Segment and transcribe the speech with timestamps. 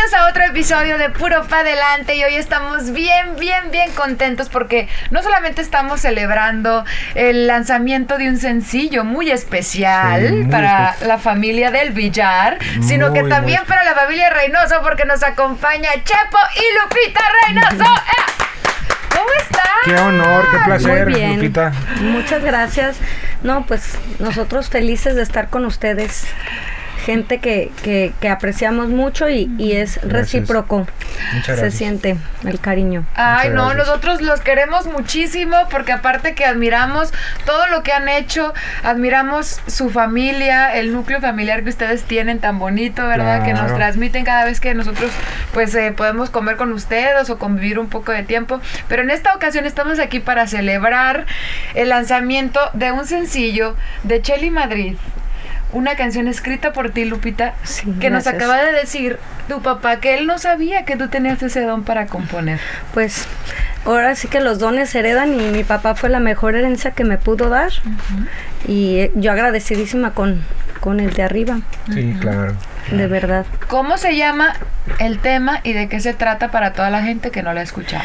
[0.31, 5.21] otro episodio de Puro Pa' Adelante y hoy estamos bien, bien, bien contentos porque no
[5.21, 6.85] solamente estamos celebrando
[7.15, 12.59] el lanzamiento de un sencillo muy especial Sí, muy para espe- la familia del Villar,
[12.81, 17.91] sino que también para la familia Reynoso porque nos acompaña Chepo y Lupita Reynoso.
[17.93, 18.31] ¡Eh!
[19.15, 19.65] ¿Cómo están?
[19.83, 21.35] Qué honor, qué placer, Muy bien.
[21.35, 21.73] Lupita.
[21.99, 22.95] Muchas gracias.
[23.43, 26.25] No, pues nosotros felices de estar con ustedes.
[27.05, 30.11] Gente que, que, que apreciamos mucho y, y es Gracias.
[30.11, 30.87] recíproco.
[31.33, 31.73] Muchas Se gracias.
[31.73, 33.05] siente el cariño.
[33.15, 37.11] Ay, no, nosotros los queremos muchísimo porque aparte que admiramos
[37.45, 42.59] todo lo que han hecho, admiramos su familia, el núcleo familiar que ustedes tienen tan
[42.59, 43.43] bonito, ¿verdad?
[43.43, 45.11] Que nos transmiten cada vez que nosotros
[45.53, 48.61] pues eh, podemos comer con ustedes o convivir un poco de tiempo.
[48.87, 51.25] Pero en esta ocasión estamos aquí para celebrar
[51.73, 54.95] el lanzamiento de un sencillo de Chelly Madrid.
[55.73, 60.15] Una canción escrita por ti, Lupita, Sí, que nos acaba de decir tu papá que
[60.17, 62.59] él no sabía que tú tenías ese don para componer.
[62.93, 63.25] Pues
[63.85, 67.03] ahora sí que los dones se heredan y mi papá fue la mejor herencia que
[67.03, 67.71] me pudo dar.
[68.67, 70.41] Y eh, yo agradecidísima con,
[70.79, 71.59] con el de arriba,
[71.93, 72.53] Sí, claro.
[72.91, 73.45] de verdad.
[73.67, 74.53] ¿Cómo se llama
[74.99, 77.63] el tema y de qué se trata para toda la gente que no lo ha
[77.63, 78.03] escuchado?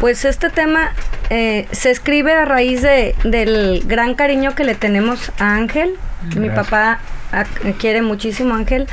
[0.00, 0.92] Pues este tema
[1.30, 5.94] eh, se escribe a raíz de, del gran cariño que le tenemos a Ángel.
[6.36, 6.98] Mi papá
[7.32, 7.44] a-
[7.78, 8.86] quiere muchísimo a Ángel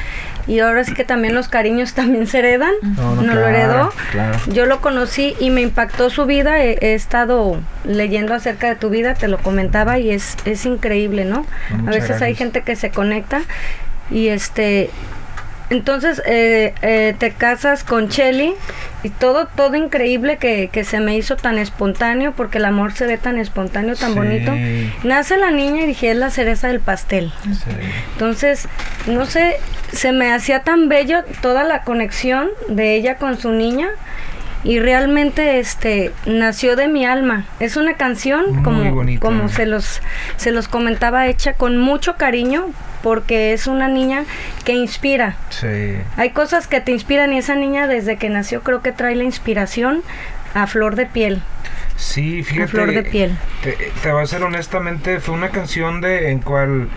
[0.47, 2.73] y ahora sí que también los cariños también se heredan.
[2.97, 3.91] No, lo heredó.
[4.11, 4.37] claro.
[4.47, 6.63] Yo lo conocí y me impactó su vida.
[6.63, 11.25] He, he estado leyendo acerca de tu vida, te lo comentaba y es, es increíble,
[11.25, 11.45] ¿no?
[11.87, 13.41] a veces hay gente que se conecta
[14.09, 14.89] y este
[15.71, 18.53] entonces eh, eh, te casas con Chelly
[19.03, 23.07] y todo todo increíble que, que se me hizo tan espontáneo porque el amor se
[23.07, 24.17] ve tan espontáneo tan Sí.
[24.19, 24.53] bonito
[25.03, 27.71] nace la niña y dije es la cereza del pastel Sí.
[28.13, 28.67] entonces
[29.07, 29.55] no sé
[29.91, 33.89] se me hacía tan bello toda la conexión de ella con su niña
[34.63, 39.19] y realmente este nació de mi alma es una canción Muy como bonita.
[39.25, 40.01] como se los
[40.37, 42.67] se los comentaba hecha con mucho cariño
[43.03, 44.23] porque es una niña
[44.65, 45.67] que inspira Sí.
[46.17, 49.23] hay cosas que te inspiran y esa niña desde que nació creo que trae la
[49.23, 50.01] inspiración
[50.53, 51.41] a flor de piel
[51.95, 52.67] Sí, fíjate.
[52.67, 53.37] flor de piel.
[53.61, 56.87] Te, te voy a ser honestamente, fue una canción de en cual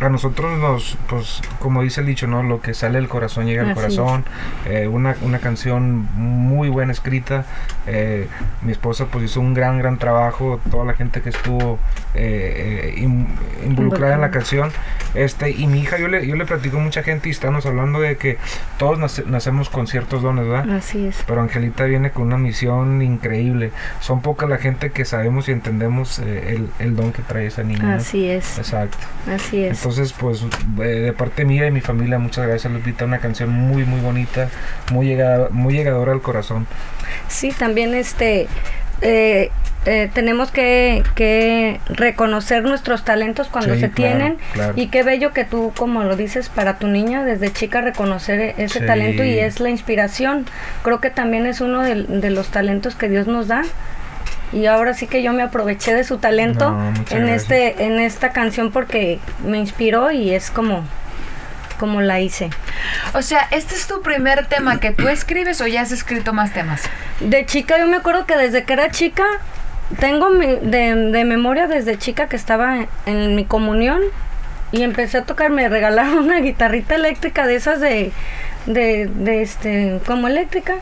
[0.00, 2.42] a nosotros nos, pues, como dice el dicho, ¿no?
[2.42, 4.24] Lo que sale del corazón llega al corazón.
[4.66, 7.44] Eh, una, una canción muy buena escrita.
[7.86, 8.26] Eh,
[8.62, 10.58] mi esposa pues hizo un gran, gran trabajo.
[10.70, 11.78] Toda la gente que estuvo
[12.14, 13.28] eh, in-
[13.66, 14.70] involucrada en la canción.
[15.14, 18.00] Este, y mi hija, yo le, yo le platico a mucha gente y estamos hablando
[18.00, 18.38] de que
[18.78, 20.70] todos nace- nacemos con ciertos dones, ¿verdad?
[20.76, 23.72] así es Pero Angelita viene con una misión increíble.
[24.00, 27.62] Son poca la gente que sabemos y entendemos eh, el, el don que trae esa
[27.62, 27.96] niña.
[27.96, 28.98] así es Exacto.
[29.32, 30.44] así es Entonces, pues,
[30.78, 33.04] eh, de parte mía y mi familia, muchas gracias, Lupita.
[33.04, 34.48] Una canción muy, muy bonita,
[34.92, 36.66] muy, llegada, muy llegadora al corazón.
[37.28, 38.46] Sí, también este
[39.02, 39.50] eh,
[39.86, 44.72] eh, tenemos que, que reconocer nuestros talentos cuando Sí, se claro, tienen claro.
[44.76, 48.54] y qué bello que tú, como lo dices, para tu niña desde chica reconocer e-
[48.58, 48.86] ese Sí.
[48.86, 50.44] talento y es la inspiración.
[50.82, 53.62] Creo que también es uno de, los talentos que Dios nos da.
[54.52, 56.94] Y ahora sí que yo me aproveché de su talento No, en
[57.26, 57.42] gracias.
[57.42, 60.84] este en esta canción porque me inspiró y es como
[61.78, 62.50] como la hice.
[63.14, 66.52] O sea, ¿este es tu primer tema que tú escribes o ya has escrito más
[66.52, 66.82] temas?
[67.20, 69.24] De chica, yo me acuerdo que desde que era chica,
[69.98, 74.00] tengo mi- de, de memoria desde chica que estaba en, en mi comunión
[74.72, 78.12] y empecé a tocar, me regalaron una guitarrita eléctrica de esas de,
[78.66, 80.74] de, de este, como eléctrica.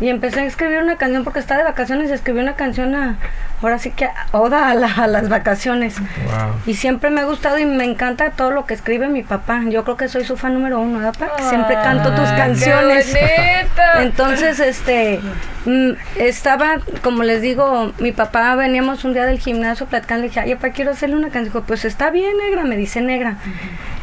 [0.00, 3.16] Y empecé a escribir una canción porque estaba de vacaciones y escribí una canción a,
[3.62, 5.98] ahora sí que oda a, la- a las vacaciones.
[6.00, 6.54] Wow.
[6.66, 9.60] Y siempre me ha gustado y me encanta todo lo que escribe mi papá.
[9.68, 11.42] Yo creo que soy su fan número uno, ¿verdad, papá?
[11.48, 13.06] Siempre canto tus canciones.
[13.12, 13.82] qué bonito.
[14.00, 15.20] Entonces, este,
[15.66, 20.40] mm, estaba, como les digo, mi papá veníamos un día del gimnasio platicando, le dije,
[20.40, 21.44] ay, papá, quiero hacerle una canción.
[21.44, 23.36] Dijo, pues está bien, negra, me dice negra.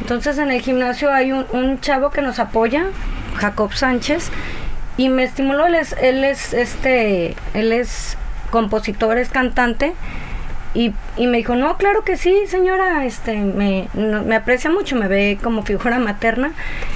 [0.01, 2.85] Entonces, en el gimnasio hay un, un chavo que nos apoya,
[3.37, 4.29] Jacob Sánchez,
[4.97, 8.17] y me estimuló, él es, él es, este, él es
[8.49, 9.93] compositor, es cantante,
[10.73, 14.95] y, y me dijo, no, claro que sí, señora, este, me, no- me aprecia mucho,
[14.95, 16.51] me ve como figura materna.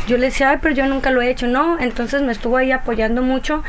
[0.08, 2.72] Yo le decía, ay, pero yo nunca lo he hecho, no, entonces me estuvo ahí
[2.72, 3.64] apoyando mucho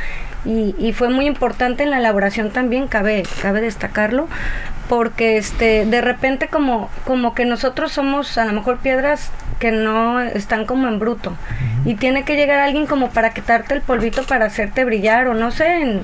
[0.45, 4.27] y, y fue muy importante en la elaboración también, cabe, cabe destacarlo,
[4.89, 10.19] porque este de repente como como que nosotros somos a lo mejor piedras que no
[10.21, 11.33] están como en bruto
[11.85, 15.51] y tiene que llegar alguien como para quitarte el polvito para hacerte brillar o no
[15.51, 16.01] sé en-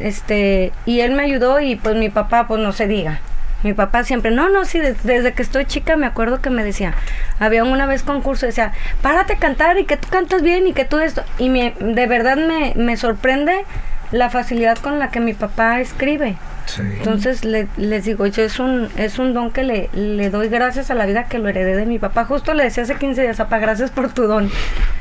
[0.00, 3.20] este y él me ayudó y pues mi papá pues no se diga
[3.64, 6.62] mi papá siempre, no, no, sí, des- desde que estoy chica me acuerdo que me
[6.62, 6.94] decía,
[7.40, 8.72] había una vez concurso, decía,
[9.02, 11.24] párate a cantar y que tú cantas bien y que tú esto.
[11.38, 13.64] Y me, de verdad me, me sorprende
[14.12, 16.36] la facilidad con la que mi papá escribe.
[16.66, 16.80] Sí.
[16.98, 20.90] Entonces le- les digo, yo es un, es un don que le, le doy gracias
[20.90, 22.24] a la vida que lo heredé de mi papá.
[22.24, 24.50] Justo le decía hace 15 días, papá, gracias por tu don.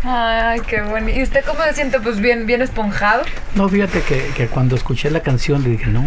[0.04, 1.18] Ay, qué bonito.
[1.20, 2.00] ¿Y usted cómo se siente?
[2.02, 3.24] Pues bien, bien esponjado.
[3.56, 6.04] No, fíjate que, que cuando escuché la canción le dije, no,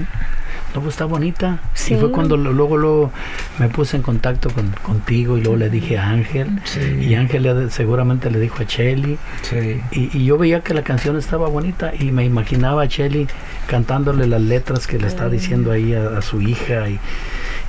[0.76, 1.58] no, pues está bonita.
[1.75, 1.94] Sí.
[1.94, 3.11] Y fue cuando luego, luego
[3.58, 6.61] me puse en contacto con, contigo y luego le dije a Ángel.
[6.64, 6.81] Sí.
[7.00, 9.17] Y Ángel le- seguramente le dijo a Chelly.
[9.43, 9.81] Sí.
[9.90, 13.26] Y, y yo veía que la canción estaba bonita y me imaginaba a Chelly
[13.67, 16.88] cantándole las letras que le está diciendo ahí a, a su hija.
[16.90, 17.00] Y,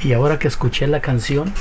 [0.04, 1.52] y ahora que escuché la canción,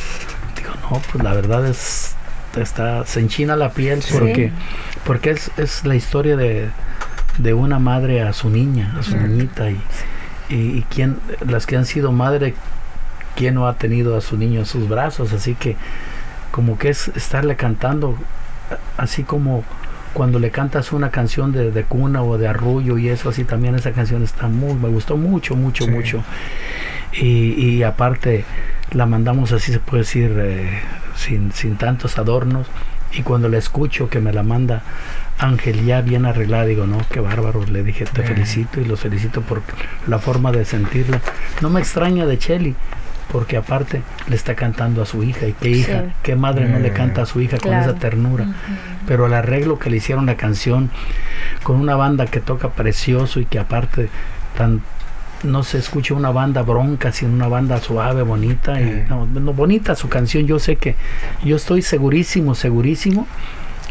[0.56, 2.16] digo, no, pues la verdad es,
[2.60, 4.50] está, se enchina la piel porque,
[5.04, 6.68] porque es, es la historia de,
[7.38, 9.70] de una madre a su niña, a su niñita.
[9.70, 9.80] Y,
[10.48, 12.54] y, y quién, las que han sido madre,
[13.34, 15.32] quién no ha tenido a su niño en sus brazos.
[15.32, 15.76] Así que
[16.50, 18.16] como que es estarle cantando
[18.96, 19.62] así como
[20.14, 23.74] cuando le cantas una canción de, de cuna o de arrullo y eso así también
[23.74, 25.90] esa canción está muy me gustó mucho mucho Sí.
[25.90, 26.22] mucho
[27.12, 28.44] y, y aparte
[28.92, 30.80] la mandamos así se puede decir eh,
[31.16, 32.66] sin, sin tantos adornos
[33.12, 34.82] y cuando la escucho que me la manda
[35.38, 38.34] Ángel ya bien arreglada digo no qué bárbaro le dije te Bien.
[38.34, 39.62] felicito y los felicito por
[40.06, 41.20] la forma de sentirla
[41.60, 42.74] no me extraña de Chelly
[43.32, 46.12] porque aparte le está cantando a su hija y qué hija Sí.
[46.22, 46.94] qué madre no le Bien.
[46.94, 48.46] canta a su hija con esa ternura
[49.06, 50.90] pero el arreglo que le hicieron la canción
[51.62, 54.08] con una banda que toca precioso y que aparte
[54.56, 54.80] tan
[55.42, 59.94] no se escucha una banda bronca sino una banda suave bonita y no, no, bonita
[59.94, 60.94] su canción yo sé que
[61.44, 63.26] yo estoy segurísimo segurísimo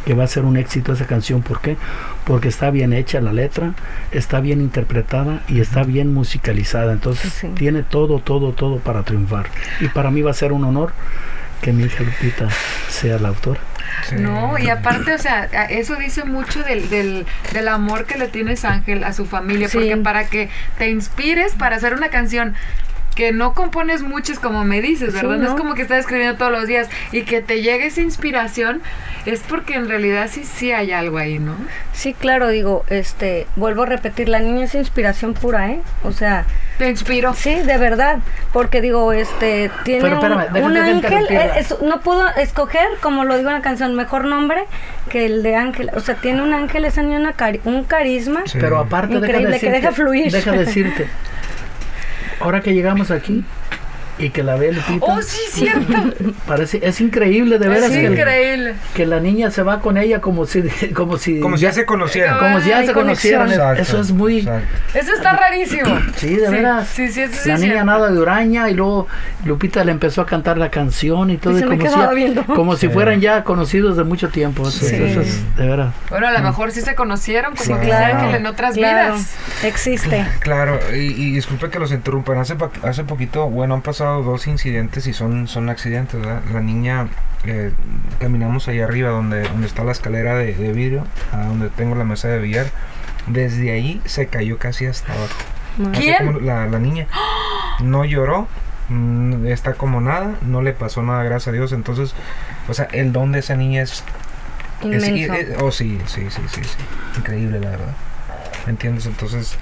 [0.06, 1.78] que va a ser un éxito esa canción ¿por qué?
[2.26, 3.74] porque está bien hecha la letra
[4.12, 7.48] está bien interpretada y está bien musicalizada entonces Sí.
[7.56, 9.48] tiene todo todo todo para triunfar
[9.82, 10.94] y para mí va a ser un honor
[11.62, 12.48] que mi hija Lupita
[12.90, 13.60] sea la autora
[14.10, 14.16] Sí.
[14.18, 18.66] No, y aparte, o sea, eso dice mucho del, del, del amor que le tienes
[18.66, 19.78] Ángel a su familia, Sí.
[19.78, 22.56] porque para que te inspires para hacer una canción
[23.16, 25.38] que no compones muchas como me dices, Sí, ¿verdad?
[25.38, 25.48] no.
[25.50, 28.82] es como que estás escribiendo todos los días y que te llegue esa inspiración,
[29.26, 31.56] es porque en realidad sí, sí hay algo ahí, ¿no?
[31.94, 35.80] Sí, claro, digo, este, vuelvo a repetir, la niña es inspiración pura, ¿eh?
[36.04, 36.46] O sea,
[36.78, 37.34] Te inspiro.
[37.34, 38.20] sí, de verdad,
[38.52, 43.24] porque digo, este, tiene Pero espérame, un, que ángel, eh, es- no pudo escoger, como
[43.24, 44.66] lo digo en la canción, mejor nombre
[45.10, 48.42] que el de ángel, o sea, tiene un ángel, esa niña una cari- un carisma,
[48.46, 48.58] Sí.
[48.60, 50.32] Pero aparte, deja Increíble, que decirte, deja fluir.
[50.32, 51.08] Deja decirte.
[52.40, 53.44] Ahora que llegamos aquí
[54.18, 55.94] y que la ve Lupita, Oh, sí, cierto.
[56.48, 58.76] parece, es increíble de veras es que, increíble.
[58.94, 60.62] que la niña se va con ella como si,
[60.96, 62.38] como si, Como si ya se conocieran.
[62.40, 63.40] como si ya Hay se conexión.
[63.42, 63.72] conocieran.
[63.78, 64.68] Exacto, Eso es muy, exacto.
[64.94, 66.00] Eso está rarísimo.
[66.16, 66.88] sí, de veras.
[66.88, 67.86] Sí, sí, eso sí la niña cierto.
[67.86, 69.08] nada de Uraña y luego
[69.44, 72.46] Lupita le empezó a cantar la canción y todo, Y y como, si, viendo.
[72.46, 72.94] como si Sí.
[72.94, 74.68] fueran ya conocidos de mucho tiempo.
[74.68, 74.96] Eso- Sí.
[74.96, 75.94] Eso es de veras.
[76.10, 78.34] Bueno, a lo mejor sí se conocieron, como Sí, dice claro.
[78.36, 79.36] En otras claro, vidas.
[79.64, 80.26] existe.
[80.40, 82.38] Claro, y, y disculpe que los interrumpan.
[82.38, 86.42] Hace, hace poquito, bueno, han pasado dos incidentes y son, son accidentes, ¿verdad?
[86.54, 87.08] La niña,
[87.44, 87.72] eh,
[88.20, 92.04] caminamos ahí arriba donde, donde está la escalera de, de vidrio, a donde tengo la
[92.04, 92.68] mesa de billar.
[93.28, 95.34] Desde ahí se cayó casi hasta abajo.
[95.94, 96.46] ¿Quién?
[96.46, 97.08] La, la niña.
[97.84, 98.48] No lloró,
[98.90, 101.72] mm, está como nada, no le pasó nada, gracias a Dios.
[101.74, 102.14] Entonces,
[102.70, 104.04] o sea, el don de esa niña es
[104.82, 105.34] es- Inmenso.
[105.34, 106.78] eh, oh, sí, sí, sí, sí, sí.
[107.18, 107.94] Increíble, la verdad.
[108.66, 109.06] ¿Me entiendes?
[109.06, 109.58] Entonces,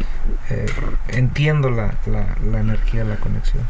[0.49, 0.65] eh,
[1.09, 3.63] entiendo la, la, la energía, la conexión.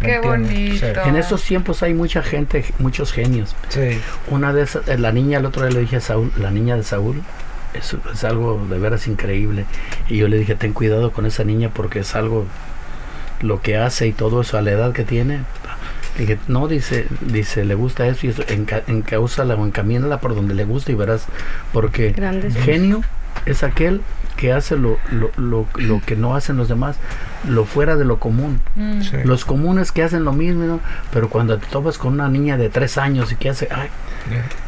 [0.00, 0.86] Qué bonito.
[1.04, 3.54] En estos tiempos hay mucha gente, muchos genios.
[3.68, 4.00] Sí.
[4.28, 6.76] Una de esas, eh, la niña, el otro día le dije a Saúl, la niña
[6.76, 7.22] de Saúl,
[7.74, 9.64] es, es algo de veras increíble.
[10.08, 12.46] Y yo le dije, ten cuidado con esa niña porque es algo,
[13.40, 15.40] lo que hace y todo eso a la edad que tiene.
[16.16, 20.34] Le dije, no, dice, dice, le gusta eso y eso, enca, encaúzala o encamínala por
[20.34, 21.26] donde le gusta y verás,
[21.72, 23.02] porque Grandes genio
[23.44, 24.00] es aquel
[24.36, 26.96] que hace lo, lo, lo, lo que no hacen los demás,
[27.48, 28.60] lo fuera de lo común.
[28.74, 29.02] Mm.
[29.02, 29.16] sí.
[29.24, 30.80] Los comunes que hacen lo mismo, ¿no?
[31.12, 33.88] pero cuando te topas con una niña de tres años y que hace, ay,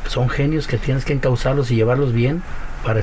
[0.07, 2.43] son genios que tienes que encauzarlos y llevarlos bien
[2.85, 3.01] para,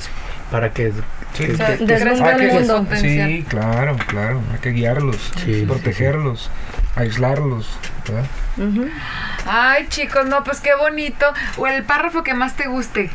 [0.52, 0.92] para que,
[1.34, 1.46] Sí.
[1.48, 2.78] que- O sea, que- que- deslumbra Hay el que- mundo.
[2.84, 3.30] potencial.
[3.30, 4.42] sí, claro, claro.
[4.54, 6.50] Hay que guiarlos, Sí, protegerlos,
[6.96, 7.78] aislarlos.
[9.46, 11.26] Ay, chicos, no, pues qué bonito.
[11.58, 13.10] O el párrafo que más te guste.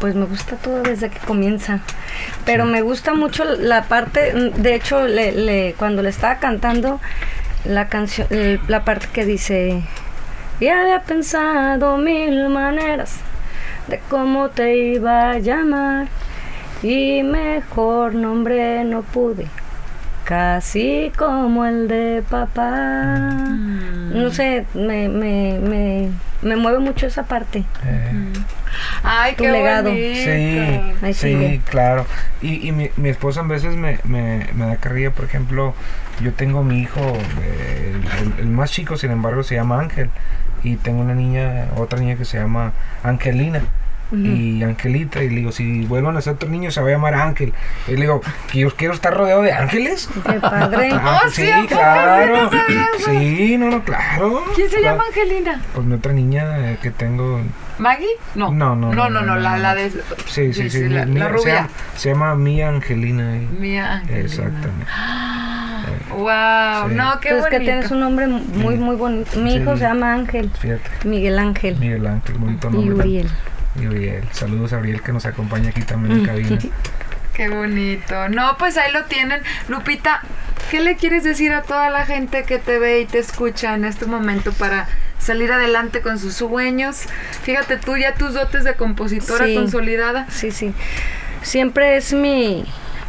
[0.00, 1.80] Pues me gusta todo desde que comienza.
[2.44, 7.00] Pero me gusta mucho la parte, mm, de hecho, le, le- cuando le estaba cantando
[7.64, 8.28] la canción,
[8.68, 9.82] la parte que dice,
[10.60, 13.16] ya había pensado mil maneras
[13.88, 16.06] de cómo te iba a llamar
[16.82, 19.46] y mejor nombre no pude.
[20.24, 23.30] Casi como el de papá.
[24.12, 26.10] No sé, me, me, me,
[26.42, 27.64] me mueve mucho esa parte.
[27.84, 28.32] Eh,
[29.02, 29.90] Ay, Tu qué legado.
[29.90, 31.12] bonito.
[31.12, 32.06] Sí, sí, claro.
[32.42, 35.74] Y, y mi, mi esposa a veces me, me, me da carrilla, por ejemplo,
[36.20, 37.00] yo tengo mi hijo,
[37.42, 40.10] eh, el, el más chico, sin embargo, se llama Ángel.
[40.64, 43.62] Y tengo una niña, otra niña que se llama Angelina.
[44.10, 47.12] Y Angelita, y le digo, si vuelvan a ser otro niño, se va a llamar
[47.14, 47.52] Ángel.
[47.86, 50.08] Y le digo, que yo quiero estar rodeado de ángeles.
[50.26, 50.88] Qué padre.
[50.94, 52.50] Ah, Oh, sí, claro.
[52.50, 53.04] Sí, no.
[53.04, 54.44] Sí, no, no, claro.
[54.54, 54.96] ¿Quién se Claro.
[54.96, 55.60] llama Angelina?
[55.74, 57.42] Pues mi otra niña eh, que tengo.
[57.78, 58.06] ¿Maggie?
[58.34, 58.50] No.
[58.52, 59.62] No, no, No, no, no, no, no, la, no.
[59.62, 59.90] la de.
[60.26, 60.88] Sí, sí, sí.
[60.88, 61.54] La, la se rubia.
[61.54, 63.36] llama- Se llama, Mía Angelina.
[63.36, 64.20] y- Mía Angelina.
[64.24, 64.86] Exactamente.
[66.10, 66.94] Wow, Sí.
[66.94, 67.48] no, qué Pues bonito.
[67.50, 69.38] que tienes un nombre muy, muy bonito.
[69.38, 69.78] Mi hijo Sí.
[69.80, 70.90] se llama Ángel, Fíjate.
[71.04, 72.94] Miguel Ángel Miguel Ángel, bonito y nombre.
[73.06, 73.28] Uriel.
[73.80, 74.24] Y Uriel.
[74.32, 76.58] Saludos a Uriel que nos acompaña aquí también en cabina.
[77.34, 78.28] Qué bonito.
[78.30, 79.40] No, pues ahí lo tienen.
[79.68, 80.22] Lupita,
[80.72, 83.84] ¿qué le quieres decir a toda la gente que te ve y te escucha en
[83.84, 84.88] este momento para
[85.28, 87.02] salir adelante con sus sueños?
[87.42, 89.54] Fíjate tú ya tus dotes de compositora Sí.
[89.54, 90.26] consolidada.
[90.30, 90.74] Sí, sí.
[91.42, 92.64] Siempre es mi,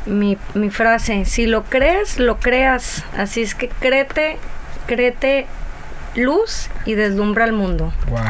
[0.06, 1.26] mi, mi frase.
[1.26, 3.04] Si lo crees, lo creas.
[3.18, 4.38] Así es que créete,
[4.88, 5.48] créete
[6.16, 7.92] luz y deslumbra al mundo.
[8.08, 8.22] Wow.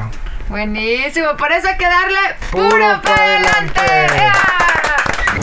[0.49, 2.17] Buenísimo, por eso hay que darle
[2.51, 3.79] Puro puro pa' para adelante.
[3.79, 4.23] adelante.